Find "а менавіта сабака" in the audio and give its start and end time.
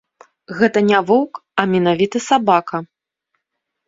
1.63-2.77